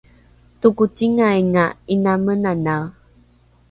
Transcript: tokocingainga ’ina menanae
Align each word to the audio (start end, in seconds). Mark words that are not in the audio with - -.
tokocingainga 0.61 1.63
’ina 1.93 2.13
menanae 2.25 2.89